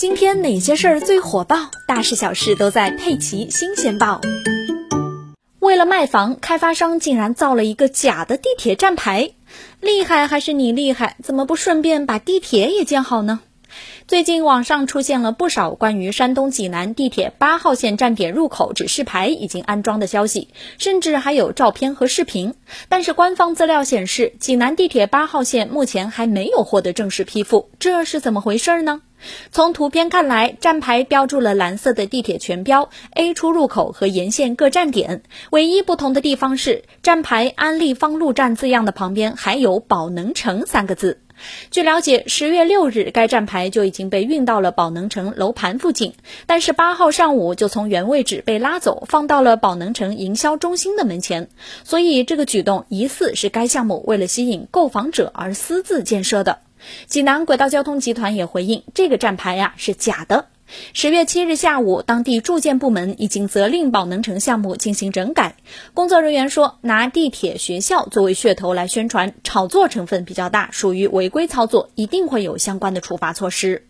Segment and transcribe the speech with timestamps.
[0.00, 1.70] 今天哪些事儿最火爆？
[1.86, 4.18] 大事小事都在《佩奇新鲜报》。
[5.58, 9.32] 为了卖房，开发商竟然造了一个假的地铁站牌，
[9.82, 11.18] 厉害还是你厉害？
[11.22, 13.40] 怎么不顺便把地铁也建好呢？
[14.10, 20.48] 最近网上出现了不少关于山东济南地铁八号线站点入口指示牌已经安装的消息，
[20.78, 22.54] 甚至还有照片和视频。
[22.88, 29.00] 但是官方资料显示，济南地铁八号线目前还没有获得正式批复，这是怎么回事呢？
[29.52, 41.20] 从图片看来，站牌标注了蓝色的地铁全标、A 出入口和沿线各站点，唯一不同的地方是站牌“安立方路站”字样的旁边还有“宝能城”三个字。
[41.70, 46.14] 据了解，十月六日该站牌就已经被运到了宝能城楼盘附近，
[46.46, 51.48] 但是八号上午就从原位置被拉走，放到了宝能城营销中心的门前。
[51.84, 56.58] 所以这个举动疑似是该项目为了吸引购房者而私自建设的。
[57.06, 60.46] 济南轨道交通集团也回应，这个站牌呀是假的。
[60.92, 65.56] 十月七日下午，当地住建部门已经责令宝能城项目进行整改。
[65.94, 73.89] 工作人员说，拿地铁、学校作为噱头来宣传，炒作成分比较大，属于违规操作，一定会有相关的处罚措施。